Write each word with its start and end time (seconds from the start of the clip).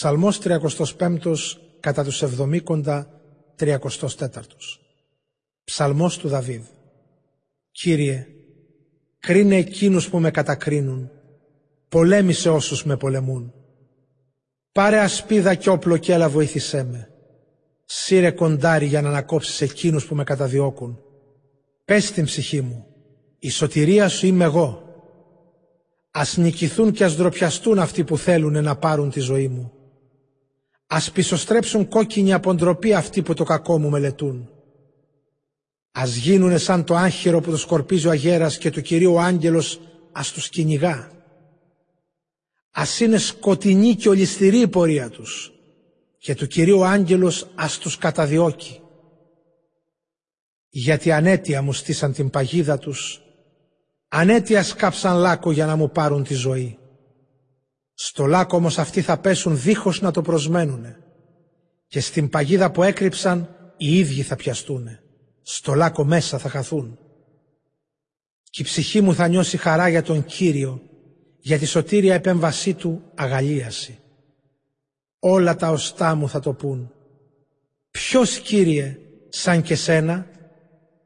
Ψαλμός 0.00 0.40
35 0.44 1.18
κατά 1.80 2.04
τους 2.04 2.22
70 2.38 3.04
34 3.58 4.06
Ψαλμός 5.64 6.18
του 6.18 6.28
Δαβίδ 6.28 6.62
Κύριε, 7.70 8.26
κρίνε 9.18 9.56
εκείνους 9.56 10.08
που 10.08 10.18
με 10.18 10.30
κατακρίνουν, 10.30 11.10
πολέμησε 11.88 12.50
όσους 12.50 12.84
με 12.84 12.96
πολεμούν. 12.96 13.52
Πάρε 14.72 14.98
ασπίδα 14.98 15.54
και 15.54 15.70
όπλο 15.70 15.96
και 15.96 16.12
έλα 16.12 16.28
βοήθησέ 16.28 16.82
με. 16.82 17.10
Σύρε 17.84 18.30
κοντάρι 18.30 18.86
για 18.86 19.02
να 19.02 19.08
ανακόψεις 19.08 19.60
εκείνους 19.60 20.06
που 20.06 20.14
με 20.14 20.24
καταδιώκουν. 20.24 20.98
Πες 21.84 22.06
στην 22.06 22.24
ψυχή 22.24 22.60
μου, 22.60 22.86
η 23.38 23.50
σωτηρία 23.50 24.08
σου 24.08 24.26
είμαι 24.26 24.44
εγώ. 24.44 24.82
Ας 26.10 26.36
νικηθούν 26.36 26.92
και 26.92 27.04
ας 27.04 27.16
ντροπιαστούν 27.16 27.78
αυτοί 27.78 28.04
που 28.04 28.18
θέλουν 28.18 28.62
να 28.62 28.76
πάρουν 28.76 29.10
τη 29.10 29.20
ζωή 29.20 29.48
μου. 29.48 29.74
Ας 30.92 31.10
πισωστρέψουν 31.10 31.88
κόκκινη 31.88 32.32
από 32.32 32.54
ντροπή 32.54 32.94
αυτοί 32.94 33.22
που 33.22 33.34
το 33.34 33.44
κακό 33.44 33.78
μου 33.78 33.90
μελετούν. 33.90 34.50
Ας 35.92 36.16
γίνουνε 36.16 36.58
σαν 36.58 36.84
το 36.84 36.94
άγχυρο 36.94 37.40
που 37.40 37.50
το 37.50 37.56
σκορπίζει 37.56 38.06
ο 38.06 38.10
αγέρας 38.10 38.58
και 38.58 38.70
του 38.70 38.80
Κυρίου 38.80 39.12
ο 39.12 39.20
άγγελος 39.20 39.80
ας 40.12 40.32
τους 40.32 40.48
κυνηγά. 40.48 41.10
Ας 42.70 43.00
είναι 43.00 43.18
σκοτεινή 43.18 43.94
και 43.94 44.08
ολιστηρή 44.08 44.60
η 44.60 44.68
πορεία 44.68 45.10
τους 45.10 45.52
και 46.18 46.34
του 46.34 46.46
Κυρίου 46.46 46.78
ο 46.78 46.84
άγγελος 46.84 47.50
ας 47.54 47.78
τους 47.78 47.96
καταδιώκει. 47.98 48.80
Γιατί 50.68 51.12
ανέτεια 51.12 51.62
μου 51.62 51.72
στήσαν 51.72 52.12
την 52.12 52.30
παγίδα 52.30 52.78
τους, 52.78 53.22
ανέτεια 54.08 54.62
σκάψαν 54.62 55.16
λάκκο 55.16 55.50
για 55.52 55.66
να 55.66 55.76
μου 55.76 55.90
πάρουν 55.90 56.24
τη 56.24 56.34
ζωή. 56.34 56.79
Στο 58.02 58.26
λάκκο 58.26 58.56
όμως 58.56 58.78
αυτοί 58.78 59.00
θα 59.00 59.18
πέσουν 59.18 59.60
δίχως 59.60 60.00
να 60.00 60.10
το 60.10 60.22
προσμένουνε 60.22 60.98
και 61.86 62.00
στην 62.00 62.28
παγίδα 62.28 62.70
που 62.70 62.82
έκρυψαν 62.82 63.56
οι 63.76 63.98
ίδιοι 63.98 64.22
θα 64.22 64.36
πιαστούνε. 64.36 65.02
Στο 65.42 65.74
λάκκο 65.74 66.04
μέσα 66.04 66.38
θα 66.38 66.48
χαθούν. 66.48 66.98
Και 68.50 68.62
η 68.62 68.64
ψυχή 68.64 69.00
μου 69.00 69.14
θα 69.14 69.28
νιώσει 69.28 69.56
χαρά 69.56 69.88
για 69.88 70.02
τον 70.02 70.24
Κύριο, 70.24 70.82
για 71.38 71.58
τη 71.58 71.66
σωτήρια 71.66 72.14
επέμβασή 72.14 72.74
Του 72.74 73.02
αγαλίαση. 73.14 73.98
Όλα 75.18 75.56
τα 75.56 75.70
οστά 75.70 76.14
μου 76.14 76.28
θα 76.28 76.40
το 76.40 76.52
πούν. 76.52 76.92
Ποιος 77.90 78.38
Κύριε, 78.38 78.98
σαν 79.28 79.62
και 79.62 79.74
σένα, 79.74 80.26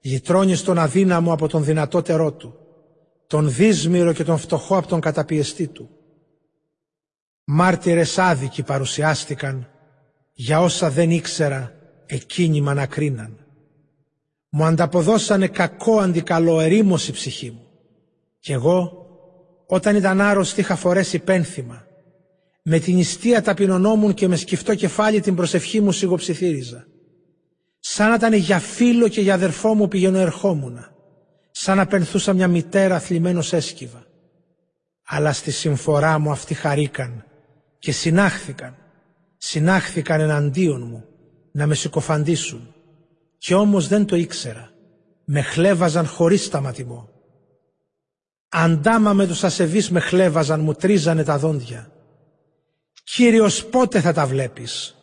γητρώνεις 0.00 0.62
τον 0.62 0.78
αδύναμο 0.78 1.32
από 1.32 1.48
τον 1.48 1.64
δυνατότερό 1.64 2.32
του, 2.32 2.54
τον 3.26 3.52
δύσμυρο 3.52 4.12
και 4.12 4.24
τον 4.24 4.38
φτωχό 4.38 4.76
από 4.76 4.88
τον 4.88 5.00
καταπιεστή 5.00 5.66
του. 5.66 5.90
Μάρτυρες 7.50 8.18
άδικοι 8.18 8.62
παρουσιάστηκαν, 8.62 9.68
για 10.32 10.60
όσα 10.60 10.90
δεν 10.90 11.10
ήξερα 11.10 11.72
εκείνοι 12.06 12.60
μ' 12.60 12.68
ανακρίναν. 12.68 13.46
Μου 14.48 14.64
ανταποδώσανε 14.64 15.48
κακό 15.48 15.98
αντικαλό 15.98 16.60
ερήμωση 16.60 17.12
ψυχή 17.12 17.50
μου. 17.50 17.66
Κι 18.38 18.52
εγώ, 18.52 19.06
όταν 19.66 19.96
ήταν 19.96 20.20
άρρωστη, 20.20 20.60
είχα 20.60 20.76
φορέσει 20.76 21.18
πένθυμα. 21.18 21.86
Με 22.62 22.78
την 22.78 22.98
ιστία 22.98 23.42
ταπεινωνόμουν 23.42 24.14
και 24.14 24.28
με 24.28 24.36
σκυφτό 24.36 24.74
κεφάλι 24.74 25.20
την 25.20 25.34
προσευχή 25.34 25.80
μου 25.80 25.92
σιγοψιθύριζα. 25.92 26.86
Σαν 27.78 28.08
να 28.08 28.14
ήταν 28.14 28.32
για 28.32 28.58
φίλο 28.58 29.08
και 29.08 29.20
για 29.20 29.34
αδερφό 29.34 29.74
μου 29.74 29.88
πηγαίνω 29.88 30.18
ερχόμουνα. 30.18 30.92
Σαν 31.50 31.76
να 31.76 31.86
πενθούσα 31.86 32.32
μια 32.32 32.48
μητέρα 32.48 32.98
θλιμμένος 32.98 33.52
έσκυβα. 33.52 34.06
Αλλά 35.06 35.32
στη 35.32 35.50
συμφορά 35.50 36.18
μου 36.18 36.30
αυτοί 36.30 36.54
χαρήκαν 36.54 37.22
και 37.78 37.92
συνάχθηκαν. 37.92 38.76
Συνάχθηκαν 39.36 40.20
εναντίον 40.20 40.82
μου 40.82 41.04
να 41.52 41.66
με 41.66 41.74
συκοφαντήσουν. 41.74 42.74
Κι 43.38 43.54
όμως 43.54 43.88
δεν 43.88 44.06
το 44.06 44.16
ήξερα. 44.16 44.70
Με 45.24 45.42
χλέβαζαν 45.42 46.06
χωρίς 46.06 46.44
σταματημό. 46.44 47.08
Αντάμα 48.48 49.12
με 49.12 49.26
τους 49.26 49.44
ασεβείς 49.44 49.90
με 49.90 50.00
χλέβαζαν, 50.00 50.60
μου 50.60 50.74
τρίζανε 50.74 51.24
τα 51.24 51.38
δόντια. 51.38 51.92
Κύριος 53.04 53.64
πότε 53.64 54.00
θα 54.00 54.12
τα 54.12 54.26
βλέπεις; 54.26 54.96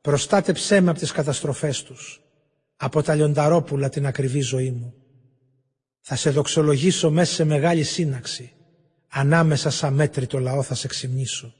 Προστάτεψέ 0.00 0.80
με 0.80 0.90
από 0.90 0.98
τις 0.98 1.12
καταστροφές 1.12 1.82
τους. 1.82 2.22
Από 2.76 3.02
τα 3.02 3.14
λιονταρόπουλα 3.14 3.88
την 3.88 4.06
ακριβή 4.06 4.40
ζωή 4.40 4.70
μου. 4.70 4.94
Θα 6.00 6.16
σε 6.16 6.30
δοξολογήσω 6.30 7.10
μέσα 7.10 7.34
σε 7.34 7.44
μεγάλη 7.44 7.82
σύναξη. 7.82 8.52
Ανάμεσα 9.08 9.70
σαν 9.70 9.94
μέτρητο 9.94 10.38
λαό 10.38 10.62
θα 10.62 10.74
σε 10.74 10.86
ξυμνήσω. 10.88 11.54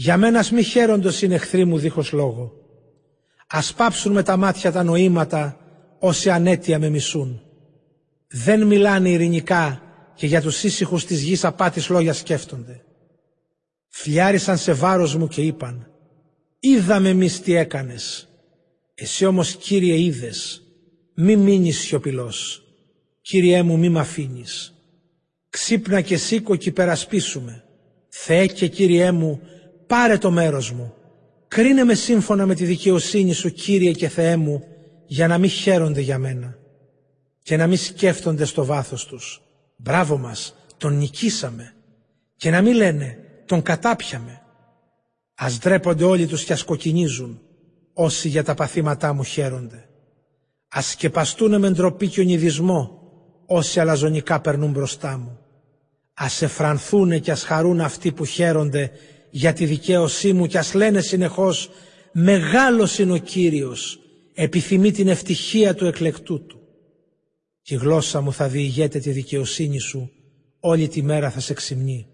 Για 0.00 0.16
μένα 0.16 0.44
μη 0.52 0.62
χαίροντος 0.62 1.22
είναι 1.22 1.34
εχθροί 1.34 1.64
μου 1.64 1.78
δίχως 1.78 2.12
λόγο. 2.12 2.52
Ας 3.46 3.74
πάψουν 3.74 4.12
με 4.12 4.22
τα 4.22 4.36
μάτια 4.36 4.72
τα 4.72 4.82
νοήματα 4.82 5.60
όσοι 5.98 6.30
ανέτεια 6.30 6.78
με 6.78 6.88
μισούν. 6.88 7.42
Δεν 8.28 8.66
μιλάνε 8.66 9.08
ειρηνικά 9.10 9.82
και 10.14 10.26
για 10.26 10.40
τους 10.40 10.62
ήσυχους 10.62 11.04
της 11.04 11.22
γης 11.22 11.44
απάτης 11.44 11.88
λόγια 11.88 12.12
σκέφτονται. 12.12 12.84
Φλιάρισαν 13.88 14.58
σε 14.58 14.72
βάρος 14.72 15.16
μου 15.16 15.28
και 15.28 15.42
είπαν 15.42 15.90
«Είδαμε 16.60 17.08
εμείς 17.08 17.40
τι 17.40 17.54
έκανες. 17.54 18.28
Εσύ 18.94 19.24
όμως 19.24 19.56
Κύριε 19.56 19.98
είδες, 19.98 20.62
μη 21.14 21.36
μείνεις 21.36 21.78
σιωπηλός. 21.78 22.62
Κύριέ 23.20 23.62
μου 23.62 23.78
μη 23.78 23.88
μ' 23.88 23.98
αφήνεις. 23.98 24.74
Ξύπνα 25.50 26.00
και 26.00 26.16
σήκω 26.16 26.56
και 26.56 26.68
υπερασπίσουμε. 26.68 27.64
Θεέ 28.08 28.46
και 28.46 28.66
Κύριέ 28.66 29.10
μου 29.10 29.40
πάρε 29.90 30.18
το 30.18 30.30
μέρος 30.30 30.72
μου. 30.72 30.94
Κρίνε 31.48 31.84
με 31.84 31.94
σύμφωνα 31.94 32.46
με 32.46 32.54
τη 32.54 32.64
δικαιοσύνη 32.64 33.32
σου 33.32 33.50
Κύριε 33.52 33.92
και 33.92 34.08
Θεέ 34.08 34.36
μου 34.36 34.64
για 35.06 35.26
να 35.26 35.38
μην 35.38 35.50
χαίρονται 35.50 36.00
για 36.00 36.18
μένα 36.18 36.58
και 37.42 37.56
να 37.56 37.66
μην 37.66 37.76
σκέφτονται 37.76 38.44
στο 38.44 38.64
βάθος 38.64 39.06
τους. 39.06 39.42
Μπράβο 39.76 40.18
μας, 40.18 40.54
τον 40.76 40.96
νικήσαμε 40.96 41.74
και 42.36 42.50
να 42.50 42.62
μην 42.62 42.74
λένε 42.74 43.18
τον 43.46 43.62
κατάπιαμε. 43.62 44.42
Ας 45.34 45.58
ντρέπονται 45.58 46.04
όλοι 46.04 46.26
τους 46.26 46.44
και 46.44 46.52
ας 46.52 46.62
κοκκινίζουν 46.62 47.40
όσοι 47.92 48.28
για 48.28 48.44
τα 48.44 48.54
παθήματά 48.54 49.12
μου 49.12 49.24
χαίρονται. 49.24 49.88
Ας 50.68 50.90
σκεπαστούνε 50.90 51.58
με 51.58 51.70
ντροπή 51.70 52.08
και 52.08 52.20
ονειδισμό 52.20 53.02
όσοι 53.46 53.80
αλαζονικά 53.80 54.40
περνούν 54.40 54.70
μπροστά 54.70 55.18
μου. 55.18 55.38
Ας 56.14 56.42
εφρανθούνε 56.42 57.18
και 57.18 57.30
ας 57.30 57.42
χαρούν 57.42 57.80
αυτοί 57.80 58.12
που 58.12 58.24
χαίρονται 58.24 58.90
για 59.30 59.52
τη 59.52 59.64
δικαίωσή 59.64 60.32
μου 60.32 60.46
και 60.46 60.58
ας 60.58 60.74
λένε 60.74 61.00
συνεχώς 61.00 61.70
«Μεγάλος 62.12 62.98
είναι 62.98 63.12
ο 63.12 63.16
Κύριος, 63.16 63.98
επιθυμεί 64.34 64.90
την 64.90 65.08
ευτυχία 65.08 65.74
του 65.74 65.86
εκλεκτού 65.86 66.44
του». 66.46 66.60
Και 67.62 67.74
η 67.74 67.78
γλώσσα 67.78 68.20
μου 68.20 68.32
θα 68.32 68.48
διηγέται 68.48 68.98
τη 68.98 69.10
δικαιοσύνη 69.10 69.78
σου, 69.78 70.10
όλη 70.60 70.88
τη 70.88 71.02
μέρα 71.02 71.30
θα 71.30 71.40
σε 71.40 71.54
ξυμνεί. 71.54 72.09